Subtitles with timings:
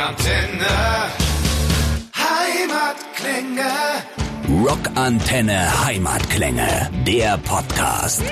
[0.00, 0.64] Rockantenne.
[2.16, 3.70] Heimatklänge.
[4.48, 8.22] Rockantenne Heimatklänge, der Podcast.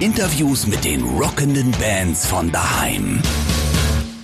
[0.00, 3.20] Interviews mit den rockenden Bands von daheim.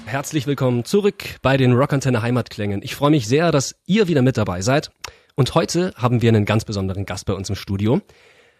[0.06, 2.80] Herzlich willkommen zurück bei den Rockantenne Heimatklängen.
[2.82, 4.90] Ich freue mich sehr, dass ihr wieder mit dabei seid.
[5.36, 8.00] Und heute haben wir einen ganz besonderen Gast bei uns im Studio.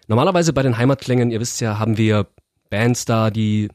[0.08, 2.26] Normalerweise bei den Heimatklängen, ihr wisst ja, haben wir
[2.68, 3.70] Bands da, die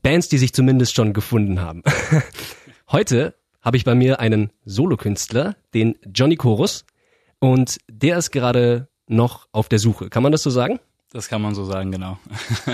[0.00, 1.82] Bands, die sich zumindest schon gefunden haben.
[2.92, 6.84] Heute habe ich bei mir einen Solokünstler, den Johnny Chorus,
[7.38, 10.10] und der ist gerade noch auf der Suche.
[10.10, 10.78] Kann man das so sagen?
[11.12, 12.18] Das kann man so sagen, genau.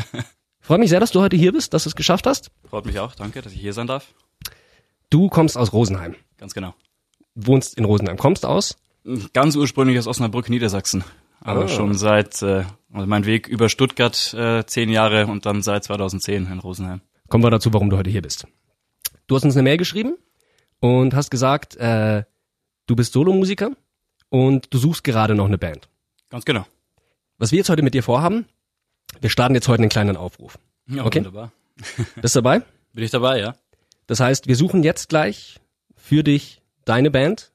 [0.60, 2.50] Freut mich sehr, dass du heute hier bist, dass du es geschafft hast.
[2.68, 4.12] Freut mich auch, danke, dass ich hier sein darf.
[5.10, 6.16] Du kommst aus Rosenheim.
[6.36, 6.74] Ganz genau.
[7.34, 8.16] Wohnst in Rosenheim.
[8.16, 8.76] Kommst aus?
[9.32, 11.04] Ganz ursprünglich aus Osnabrück, Niedersachsen.
[11.40, 11.68] Aber Ah.
[11.68, 16.46] schon seit, äh, also mein Weg über Stuttgart äh, zehn Jahre und dann seit 2010
[16.50, 17.00] in Rosenheim.
[17.28, 18.46] Kommen wir dazu, warum du heute hier bist.
[19.28, 20.14] Du hast uns eine Mail geschrieben
[20.86, 22.22] und hast gesagt, äh,
[22.86, 23.70] du bist Solomusiker
[24.28, 25.88] und du suchst gerade noch eine Band.
[26.30, 26.64] Ganz genau.
[27.38, 28.46] Was wir jetzt heute mit dir vorhaben,
[29.20, 30.58] wir starten jetzt heute einen kleinen Aufruf.
[30.88, 31.18] Ja, Okay.
[31.18, 31.52] wunderbar.
[32.22, 32.62] Bist du dabei?
[32.92, 33.54] Bin ich dabei, ja?
[34.06, 35.56] Das heißt, wir suchen jetzt gleich
[35.96, 37.52] für dich deine Band.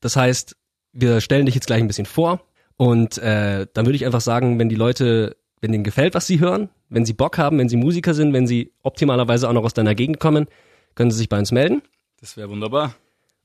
[0.00, 0.56] Das heißt,
[0.92, 2.40] wir stellen dich jetzt gleich ein bisschen vor
[2.76, 6.40] und äh, dann würde ich einfach sagen, wenn die Leute, wenn denen gefällt, was sie
[6.40, 9.74] hören, wenn sie Bock haben, wenn sie Musiker sind, wenn sie optimalerweise auch noch aus
[9.74, 10.46] deiner Gegend kommen,
[10.94, 11.82] können sie sich bei uns melden
[12.26, 12.92] Das wäre wunderbar.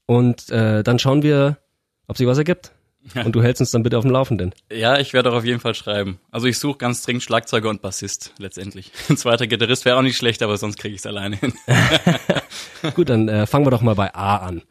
[0.07, 1.59] und äh, dann schauen wir,
[2.07, 2.71] ob sich was ergibt.
[3.13, 4.55] Und du hältst uns dann bitte auf dem Laufenden.
[4.71, 6.19] Ja, ich werde auch auf jeden Fall schreiben.
[6.31, 8.91] Also ich suche ganz dringend Schlagzeuger und Bassist letztendlich.
[9.09, 11.53] Ein zweiter Gitarrist wäre auch nicht schlecht, aber sonst kriege ich es alleine hin.
[12.95, 14.63] Gut, dann äh, fangen wir doch mal bei A an.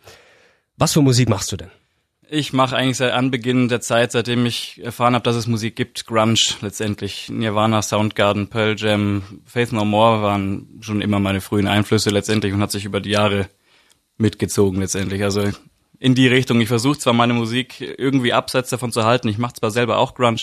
[0.76, 1.70] Was für Musik machst du denn?
[2.28, 6.04] Ich mache eigentlich seit Anbeginn der Zeit, seitdem ich erfahren habe, dass es Musik gibt,
[6.06, 7.28] Grunge letztendlich.
[7.28, 12.60] Nirvana, Soundgarden, Pearl Jam, Faith No More waren schon immer meine frühen Einflüsse letztendlich und
[12.60, 13.48] hat sich über die Jahre
[14.20, 15.22] mitgezogen letztendlich.
[15.22, 15.50] Also
[16.00, 16.60] in die Richtung.
[16.62, 19.28] Ich versuche zwar meine Musik irgendwie abseits davon zu halten.
[19.28, 20.40] Ich mache zwar selber auch Grunge,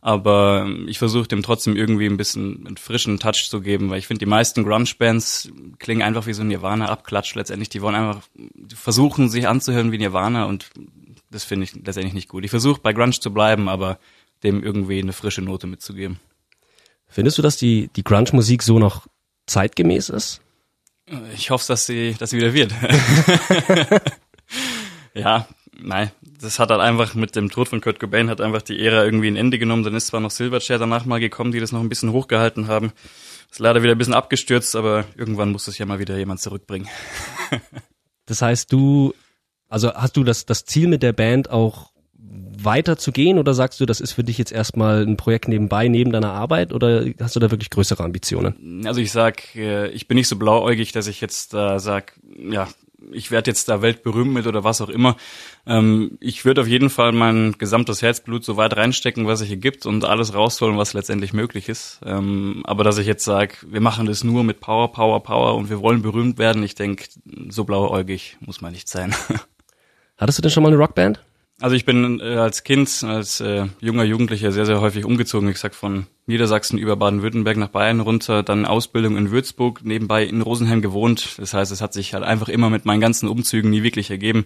[0.00, 4.06] aber ich versuche dem trotzdem irgendwie ein bisschen einen frischen Touch zu geben, weil ich
[4.06, 7.68] finde, die meisten Grunge-Bands klingen einfach wie so ein Nirvana-Abklatsch letztendlich.
[7.68, 8.22] Die wollen einfach
[8.74, 10.70] versuchen, sich anzuhören wie Nirvana und
[11.32, 12.44] das finde ich letztendlich nicht gut.
[12.44, 13.98] Ich versuche bei Grunge zu bleiben, aber
[14.44, 16.20] dem irgendwie eine frische Note mitzugeben.
[17.08, 19.08] Findest du, dass die, die Grunge-Musik so noch
[19.46, 20.42] zeitgemäß ist?
[21.34, 22.72] Ich hoffe, dass sie, dass sie wieder wird.
[25.14, 25.46] ja,
[25.78, 29.04] nein, das hat halt einfach mit dem Tod von Kurt Cobain hat einfach die Ära
[29.04, 29.84] irgendwie ein Ende genommen.
[29.84, 32.92] Dann ist zwar noch Silverchair danach mal gekommen, die das noch ein bisschen hochgehalten haben.
[33.50, 36.88] Ist leider wieder ein bisschen abgestürzt, aber irgendwann muss es ja mal wieder jemand zurückbringen.
[38.28, 39.14] Das heißt, du,
[39.68, 41.92] also hast du das, das Ziel mit der Band auch
[42.66, 45.88] weiter zu gehen oder sagst du, das ist für dich jetzt erstmal ein Projekt nebenbei,
[45.88, 48.86] neben deiner Arbeit oder hast du da wirklich größere Ambitionen?
[48.86, 52.68] Also ich sag, äh, ich bin nicht so blauäugig, dass ich jetzt da sag, ja,
[53.12, 55.16] ich werde jetzt da weltberühmt mit oder was auch immer.
[55.66, 59.56] Ähm, ich würde auf jeden Fall mein gesamtes Herzblut so weit reinstecken, was sich hier
[59.56, 62.00] gibt und alles rausholen, was letztendlich möglich ist.
[62.04, 65.70] Ähm, aber dass ich jetzt sag, wir machen das nur mit Power, Power, Power und
[65.70, 67.04] wir wollen berühmt werden, ich denke,
[67.48, 69.14] so blauäugig muss man nicht sein.
[70.16, 71.20] Hattest du denn schon mal eine Rockband?
[71.60, 75.48] Also ich bin äh, als Kind, als äh, junger Jugendlicher sehr, sehr häufig umgezogen.
[75.48, 80.42] Ich sag von Niedersachsen über Baden-Württemberg nach Bayern runter, dann Ausbildung in Würzburg, nebenbei in
[80.42, 81.38] Rosenheim gewohnt.
[81.38, 84.44] Das heißt, es hat sich halt einfach immer mit meinen ganzen Umzügen nie wirklich ergeben.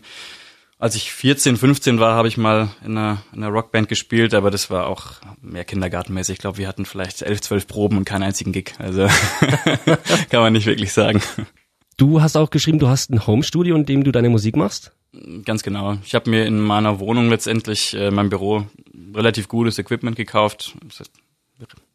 [0.79, 4.53] Als ich 14, 15 war, habe ich mal in einer, in einer Rockband gespielt, aber
[4.53, 6.35] das war auch mehr kindergartenmäßig.
[6.35, 8.75] Ich glaube, wir hatten vielleicht 11, 12 Proben und keinen einzigen Gig.
[8.79, 9.09] Also
[10.31, 11.21] kann man nicht wirklich sagen.
[11.97, 14.93] Du hast auch geschrieben, du hast ein Homestudio, in dem du deine Musik machst.
[15.45, 15.99] Ganz genau.
[16.05, 18.67] Ich habe mir in meiner Wohnung letztendlich, äh, mein Büro,
[19.15, 20.77] relativ gutes Equipment gekauft.
[20.87, 21.13] Das heißt,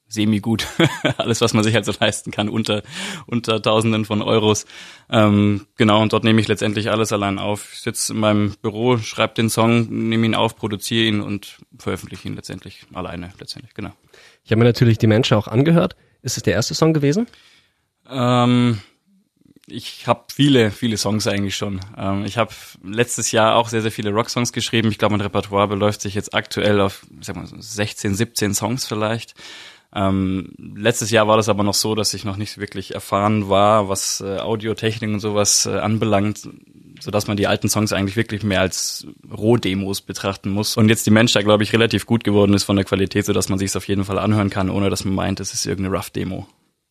[0.07, 0.67] semi-gut.
[1.17, 2.83] Alles, was man sich halt so leisten kann, unter,
[3.25, 4.65] unter Tausenden von Euros.
[5.09, 7.73] Ähm, genau, und dort nehme ich letztendlich alles allein auf.
[7.73, 12.27] Ich sitze in meinem Büro, schreibe den Song, nehme ihn auf, produziere ihn und veröffentliche
[12.27, 13.91] ihn letztendlich alleine, letztendlich, genau.
[14.43, 15.95] Ich habe mir natürlich die Menschen auch angehört.
[16.21, 17.27] Ist es der erste Song gewesen?
[18.09, 18.79] Ähm,
[19.67, 21.81] ich habe viele, viele Songs eigentlich schon.
[21.97, 22.51] Ähm, ich habe
[22.83, 24.89] letztes Jahr auch sehr, sehr viele Rocksongs geschrieben.
[24.89, 28.85] Ich glaube, mein Repertoire beläuft sich jetzt aktuell auf sag mal, so 16, 17 Songs
[28.85, 29.33] vielleicht.
[29.94, 33.88] Ähm, letztes Jahr war das aber noch so, dass ich noch nicht wirklich erfahren war,
[33.88, 36.50] was äh, Audiotechnik und sowas äh, anbelangt,
[37.00, 40.75] so dass man die alten Songs eigentlich wirklich mehr als Rohdemos betrachten muss.
[40.75, 43.33] Und jetzt die Mensch da, glaube ich, relativ gut geworden ist von der Qualität, so
[43.33, 45.65] dass man sich es auf jeden Fall anhören kann, ohne dass man meint, es ist
[45.65, 46.45] irgendeine Rough-Demo.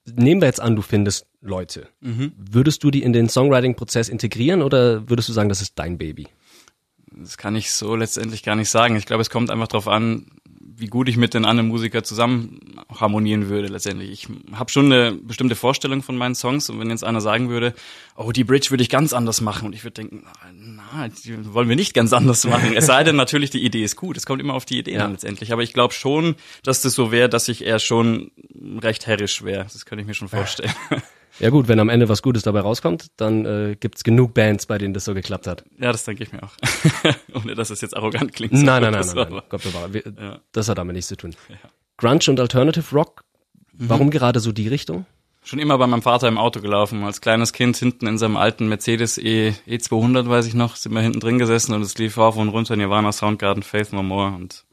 [0.07, 1.89] Nehmen wir jetzt an, du findest Leute.
[2.01, 6.29] Würdest du die in den Songwriting-Prozess integrieren oder würdest du sagen, das ist dein Baby?
[7.11, 8.97] Das kann ich so letztendlich gar nicht sagen.
[8.97, 10.27] Ich glaube, es kommt einfach darauf an,
[10.77, 14.11] wie gut ich mit den anderen Musikern zusammen harmonieren würde letztendlich.
[14.11, 17.75] Ich habe schon eine bestimmte Vorstellung von meinen Songs und wenn jetzt einer sagen würde,
[18.17, 20.25] oh, die Bridge würde ich ganz anders machen und ich würde denken,
[20.57, 22.75] na, die wollen wir nicht ganz anders machen.
[22.77, 24.17] Es sei denn natürlich, die Idee ist gut.
[24.17, 25.05] Es kommt immer auf die Idee ja.
[25.05, 25.53] an letztendlich.
[25.53, 28.31] Aber ich glaube schon, dass das so wäre, dass ich eher schon
[28.83, 29.65] recht herrisch wäre.
[29.65, 30.73] Das könnte ich mir schon vorstellen.
[30.91, 30.99] Ja
[31.51, 34.95] gut, wenn am Ende was Gutes dabei rauskommt, dann äh, gibt's genug Bands, bei denen
[34.95, 35.65] das so geklappt hat.
[35.79, 36.53] Ja, das denke ich mir auch.
[37.35, 38.53] Ohne dass es jetzt arrogant klingt.
[38.53, 39.43] Nein, nein, nein, nein, nein.
[39.49, 39.93] Gott bewahre.
[39.93, 40.41] Wir, ja.
[40.53, 41.35] Das hat damit nichts zu tun.
[41.49, 41.57] Ja.
[41.97, 43.25] Grunge und Alternative Rock,
[43.73, 43.89] mhm.
[43.89, 45.07] warum gerade so die Richtung?
[45.43, 47.05] Schon immer bei meinem Vater im Auto gelaufen.
[47.05, 51.03] Als kleines Kind hinten in seinem alten Mercedes E, E200, weiß ich noch, sind wir
[51.03, 54.65] hinten drin gesessen und es lief auf und runter Nirvana, Soundgarden, Faith No More und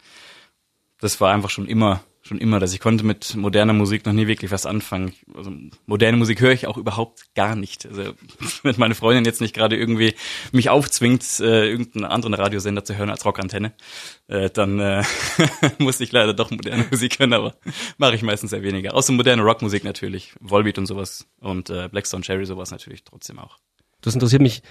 [1.02, 4.28] das war einfach schon immer schon immer, dass ich konnte mit moderner Musik noch nie
[4.28, 5.14] wirklich was anfangen.
[5.34, 5.52] Also
[5.86, 7.86] moderne Musik höre ich auch überhaupt gar nicht.
[7.86, 8.14] Also
[8.64, 10.14] wenn meine Freundin jetzt nicht gerade irgendwie
[10.52, 13.74] mich aufzwingt, äh, irgendeinen anderen Radiosender zu hören als Rockantenne,
[14.28, 15.04] äh, dann äh,
[15.80, 17.56] muss ich leider doch moderne Musik hören, aber
[17.98, 18.94] mache ich meistens sehr weniger.
[18.94, 23.58] Außer moderne Rockmusik natürlich, Volbeat und sowas und äh, Blackstone Cherry sowas natürlich trotzdem auch.
[24.02, 24.62] Das interessiert mich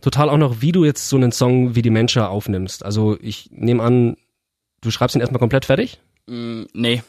[0.00, 2.84] total auch noch, wie du jetzt so einen Song wie die Mensch aufnimmst.
[2.84, 4.16] Also ich nehme an,
[4.80, 6.00] du schreibst ihn erstmal komplett fertig?
[6.26, 7.02] Mm, nee.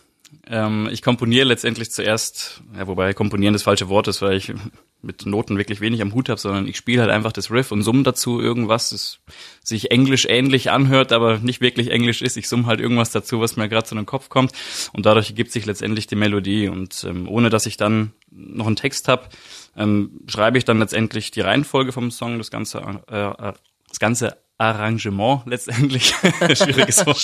[0.45, 4.53] Ähm, ich komponiere letztendlich zuerst, ja, wobei komponieren das falsche Wort ist, weil ich
[5.01, 7.81] mit Noten wirklich wenig am Hut habe, sondern ich spiele halt einfach das Riff und
[7.81, 9.19] summe dazu irgendwas, das
[9.63, 12.35] sich englisch ähnlich anhört, aber nicht wirklich englisch ist.
[12.35, 14.51] Ich summe halt irgendwas dazu, was mir gerade zu den Kopf kommt
[14.91, 18.75] und dadurch ergibt sich letztendlich die Melodie und ähm, ohne dass ich dann noch einen
[18.75, 19.29] Text habe,
[19.77, 22.79] ähm, schreibe ich dann letztendlich die Reihenfolge vom Song, das ganze
[23.09, 23.53] äh, äh
[23.89, 26.07] das ganze Arrangement letztendlich.
[26.53, 27.23] Schwieriges Wort.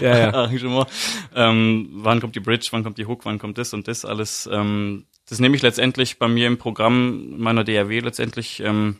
[0.00, 0.34] ja, ja.
[0.34, 0.88] Arrangement.
[1.34, 4.48] Ähm, wann kommt die Bridge, wann kommt die Hook, wann kommt das und das alles.
[4.52, 8.96] Ähm, das nehme ich letztendlich bei mir im Programm meiner DAW letztendlich ähm,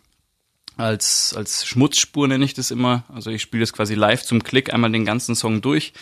[0.76, 3.04] als, als Schmutzspur nenne ich das immer.
[3.12, 5.92] Also ich spiele das quasi live zum Klick einmal den ganzen Song durch.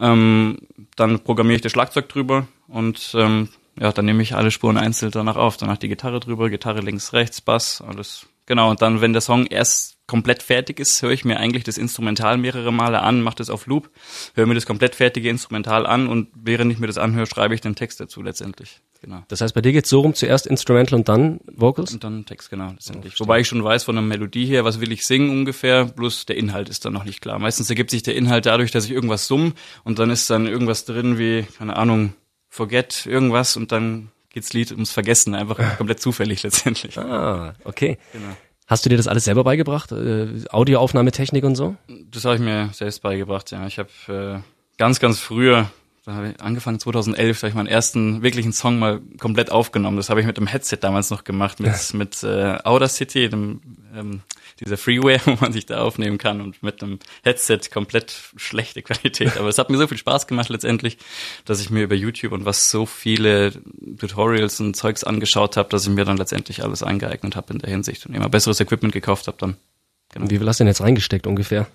[0.00, 0.58] Ähm,
[0.96, 5.12] dann programmiere ich das Schlagzeug drüber und ähm, ja, dann nehme ich alle Spuren einzeln
[5.12, 5.56] danach auf.
[5.58, 8.26] Danach die Gitarre drüber, Gitarre links, rechts, Bass, alles.
[8.46, 11.78] Genau, und dann, wenn der Song erst komplett fertig ist, höre ich mir eigentlich das
[11.78, 13.90] Instrumental mehrere Male an, mache das auf Loop,
[14.34, 17.60] höre mir das komplett fertige Instrumental an und während ich mir das anhöre, schreibe ich
[17.60, 18.80] den Text dazu letztendlich.
[19.02, 19.22] Genau.
[19.28, 21.92] Das heißt, bei dir geht's so rum, zuerst Instrumental und dann Vocals?
[21.92, 23.14] Und dann Text, genau, letztendlich.
[23.16, 26.26] Oh, Wobei ich schon weiß von der Melodie her, was will ich singen ungefähr, bloß
[26.26, 27.38] der Inhalt ist dann noch nicht klar.
[27.38, 29.54] Meistens ergibt sich der Inhalt dadurch, dass ich irgendwas summ
[29.84, 32.14] und dann ist dann irgendwas drin wie, keine Ahnung,
[32.48, 36.96] Forget, irgendwas und dann geht's Lied ums Vergessen, einfach komplett zufällig letztendlich.
[36.98, 37.98] Ah, okay.
[38.12, 38.36] Genau.
[38.66, 39.92] Hast du dir das alles selber beigebracht?
[39.92, 41.76] Äh, Audioaufnahmetechnik und so?
[42.10, 43.66] Das habe ich mir selbst beigebracht, ja.
[43.66, 44.40] Ich habe äh,
[44.76, 45.70] ganz, ganz früher,
[46.06, 49.96] da habe ich angefangen 2011, da habe ich meinen ersten wirklichen Song mal komplett aufgenommen.
[49.96, 53.60] Das habe ich mit dem Headset damals noch gemacht, mit, mit äh, Audacity, dem
[53.92, 54.20] ähm,
[54.60, 59.36] dieser Freeware, wo man sich da aufnehmen kann und mit einem Headset komplett schlechte Qualität.
[59.36, 60.98] Aber es hat mir so viel Spaß gemacht letztendlich,
[61.44, 63.50] dass ich mir über YouTube und was so viele
[63.98, 67.70] Tutorials und Zeugs angeschaut habe, dass ich mir dann letztendlich alles eingeeignet habe in der
[67.70, 69.56] Hinsicht und immer besseres Equipment gekauft habe dann.
[70.12, 70.30] Genau.
[70.30, 71.66] Wie viel hast du denn jetzt reingesteckt ungefähr?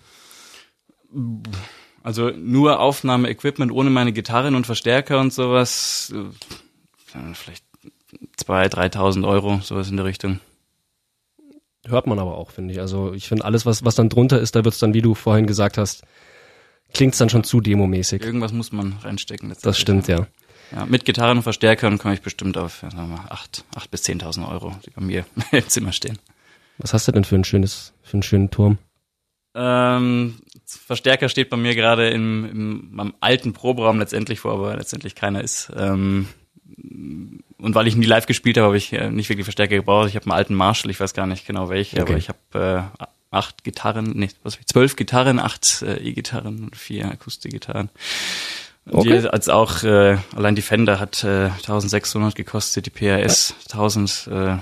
[2.04, 7.64] Also nur Aufnahme-Equipment ohne meine Gitarren und Verstärker und sowas, äh, vielleicht
[8.38, 10.40] zwei, dreitausend Euro, sowas in der Richtung.
[11.86, 12.80] Hört man aber auch, finde ich.
[12.80, 15.48] Also ich finde alles, was, was dann drunter ist, da wird's dann, wie du vorhin
[15.48, 16.04] gesagt hast,
[16.94, 18.24] klingt's dann schon zu demomäßig.
[18.24, 19.54] Irgendwas muss man reinstecken.
[19.62, 20.28] Das stimmt, ja.
[20.72, 20.86] ja.
[20.86, 24.04] Mit Gitarren und Verstärkern komme ich bestimmt auf ja, sagen wir mal, acht, acht bis
[24.04, 26.20] zehntausend Euro, die bei mir im Zimmer stehen.
[26.78, 28.78] Was hast du denn für ein schönes, für einen schönen Turm?
[29.54, 35.16] Ähm, Verstärker steht bei mir gerade im, im, im alten Proberaum letztendlich vor, aber letztendlich
[35.16, 35.72] keiner ist.
[35.76, 36.28] Ähm,
[37.58, 40.10] und weil ich nie live gespielt habe, habe ich äh, nicht wirklich Verstärker gebraucht.
[40.10, 42.12] Ich habe einen alten Marshall, ich weiß gar nicht genau welche, okay.
[42.12, 46.76] aber ich habe äh, acht Gitarren, nee, was ich, zwölf Gitarren, acht äh, E-Gitarren und
[46.76, 47.90] vier Akustikgitarren.
[48.90, 49.22] Okay.
[49.22, 54.28] Die, als auch äh, allein die Fender hat äh, 1600 gekostet, die PRS 1000.
[54.32, 54.58] Äh,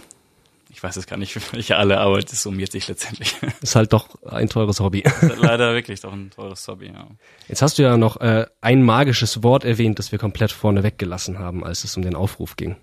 [0.80, 3.36] ich weiß es gar nicht, welche alle, aber das summiert sich letztendlich.
[3.62, 5.04] Ist halt doch ein teures Hobby.
[5.36, 7.06] Leider wirklich doch ein teures Hobby, ja.
[7.50, 11.38] Jetzt hast du ja noch äh, ein magisches Wort erwähnt, das wir komplett vorne weggelassen
[11.38, 12.78] haben, als es um den Aufruf ging.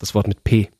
[0.00, 0.70] Das Wort mit P.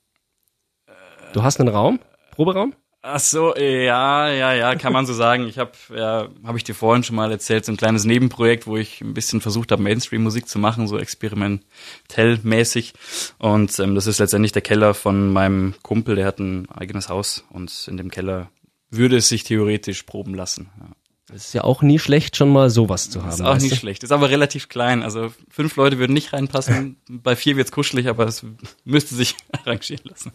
[1.32, 2.00] Du hast einen Raum?
[2.32, 2.75] Proberaum?
[3.08, 5.46] Ach so, ja, ja, ja, kann man so sagen.
[5.46, 8.76] Ich habe, ja, habe ich dir vorhin schon mal erzählt, so ein kleines Nebenprojekt, wo
[8.76, 12.94] ich ein bisschen versucht habe, Mainstream-Musik zu machen, so experimentell-mäßig.
[13.38, 17.44] Und ähm, das ist letztendlich der Keller von meinem Kumpel, der hat ein eigenes Haus
[17.50, 18.50] und in dem Keller
[18.90, 20.70] würde es sich theoretisch proben lassen.
[20.80, 20.88] Ja.
[21.28, 23.30] Das ist ja auch nie schlecht, schon mal sowas zu haben.
[23.30, 23.75] Das ist auch nie du?
[23.75, 24.04] schlecht.
[24.04, 25.02] Ist aber relativ klein.
[25.02, 26.96] Also fünf Leute würden nicht reinpassen.
[27.08, 28.44] Bei vier wird's kuschelig, aber es
[28.84, 30.32] müsste sich arrangieren lassen.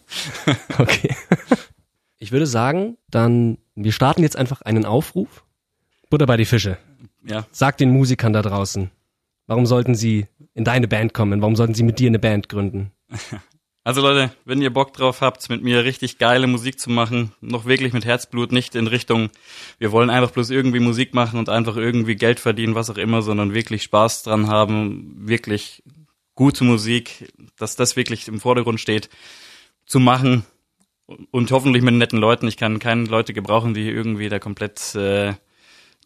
[0.78, 1.14] Okay.
[2.32, 5.44] Ich würde sagen, dann, wir starten jetzt einfach einen Aufruf.
[6.08, 6.78] Butter bei die Fische.
[7.26, 7.46] Ja.
[7.52, 8.90] Sag den Musikern da draußen,
[9.46, 11.42] Warum sollten sie in deine Band kommen?
[11.42, 12.90] Warum sollten sie mit dir eine Band gründen?
[13.84, 17.64] Also Leute, wenn ihr Bock drauf habt, mit mir richtig geile Musik zu machen, noch
[17.64, 19.28] wirklich mit Herzblut, nicht in Richtung,
[19.78, 23.22] wir wollen einfach bloß irgendwie Musik machen und einfach irgendwie Geld verdienen, was auch immer,
[23.22, 25.82] sondern wirklich Spaß dran haben, wirklich
[26.36, 29.10] gute Musik, dass das wirklich im Vordergrund steht,
[29.84, 30.44] zu machen
[31.06, 32.48] und hoffentlich mit netten Leuten.
[32.48, 35.34] Ich kann keine Leute gebrauchen, die irgendwie da komplett äh,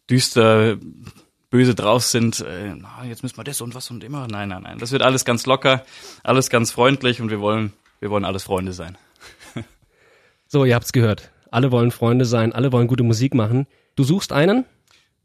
[0.09, 0.77] düster
[1.49, 4.27] böse drauf sind, äh, na, jetzt müssen wir das und was und immer.
[4.27, 4.77] Nein, nein, nein.
[4.79, 5.85] Das wird alles ganz locker,
[6.23, 8.97] alles ganz freundlich und wir wollen, wir wollen alles Freunde sein.
[10.47, 11.31] so, ihr habt's gehört.
[11.49, 13.67] Alle wollen Freunde sein, alle wollen gute Musik machen.
[13.95, 14.65] Du suchst einen?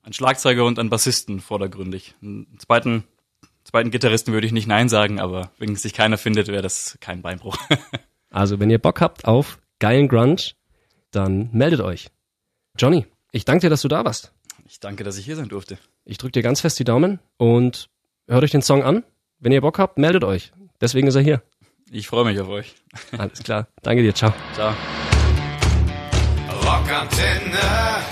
[0.05, 2.15] Ein Schlagzeuger und einen Bassisten vordergründig.
[2.23, 3.05] Einen zweiten,
[3.65, 7.23] zweiten Gitarristen würde ich nicht Nein sagen, aber wenn sich keiner findet, wäre das kein
[7.23, 7.57] Beinbruch.
[8.31, 10.53] also, wenn ihr Bock habt auf geilen Grunge,
[11.11, 12.07] dann meldet euch.
[12.79, 14.33] Johnny, ich danke dir, dass du da warst.
[14.65, 15.77] Ich danke, dass ich hier sein durfte.
[16.05, 17.89] Ich drücke dir ganz fest die Daumen und
[18.29, 19.03] hört euch den Song an.
[19.41, 20.53] Wenn ihr Bock habt, meldet euch.
[20.81, 21.43] Deswegen ist er hier.
[21.91, 22.77] Ich freue mich auf euch.
[23.19, 23.67] Alles klar.
[23.83, 24.15] Danke dir.
[24.15, 24.33] Ciao.
[24.55, 24.73] Ciao.
[26.65, 28.12] Rockantenne.